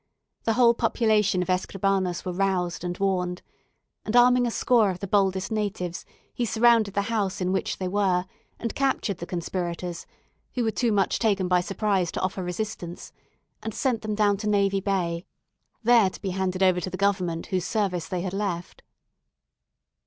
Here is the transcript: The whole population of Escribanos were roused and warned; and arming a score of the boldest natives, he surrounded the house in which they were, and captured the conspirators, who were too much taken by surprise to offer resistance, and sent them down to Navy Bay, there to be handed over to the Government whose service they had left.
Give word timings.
The 0.45 0.53
whole 0.53 0.73
population 0.73 1.43
of 1.43 1.47
Escribanos 1.47 2.25
were 2.25 2.31
roused 2.33 2.83
and 2.83 2.97
warned; 2.97 3.43
and 4.03 4.15
arming 4.15 4.47
a 4.47 4.49
score 4.49 4.89
of 4.89 4.97
the 4.99 5.05
boldest 5.05 5.51
natives, 5.51 6.05
he 6.33 6.43
surrounded 6.43 6.95
the 6.95 7.03
house 7.13 7.39
in 7.39 7.51
which 7.51 7.77
they 7.77 7.87
were, 7.87 8.25
and 8.57 8.73
captured 8.73 9.19
the 9.19 9.27
conspirators, 9.27 10.07
who 10.55 10.63
were 10.63 10.71
too 10.71 10.91
much 10.91 11.19
taken 11.19 11.47
by 11.47 11.61
surprise 11.61 12.11
to 12.13 12.21
offer 12.21 12.43
resistance, 12.43 13.13
and 13.61 13.75
sent 13.75 14.01
them 14.01 14.15
down 14.15 14.37
to 14.37 14.49
Navy 14.49 14.79
Bay, 14.79 15.23
there 15.83 16.09
to 16.09 16.19
be 16.19 16.31
handed 16.31 16.63
over 16.63 16.81
to 16.81 16.89
the 16.89 16.97
Government 16.97 17.45
whose 17.53 17.65
service 17.65 18.07
they 18.07 18.21
had 18.21 18.33
left. 18.33 18.81